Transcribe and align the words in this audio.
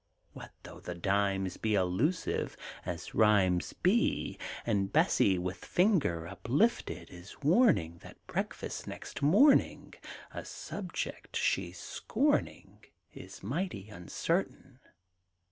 What 0.33 0.51
though 0.63 0.79
the 0.79 0.95
dimes 0.95 1.57
be 1.57 1.75
Elusive 1.75 2.57
as 2.87 3.13
rhymes 3.13 3.73
be, 3.73 4.39
And 4.65 4.91
Bessie, 4.91 5.37
with 5.37 5.63
finger 5.63 6.27
Uplifted, 6.27 7.11
is 7.11 7.39
warning 7.43 7.99
That 7.99 8.17
breakfast 8.25 8.87
next 8.87 9.21
morning 9.21 9.93
(A 10.31 10.43
subject 10.43 11.35
she's 11.35 11.77
scorning) 11.77 12.79
Is 13.13 13.43
mighty 13.43 13.89
uncertain! 13.89 14.79